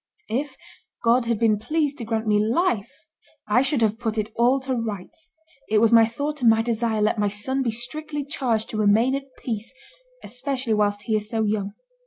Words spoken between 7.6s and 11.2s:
be strictly charged to remain at peace, especially whilst he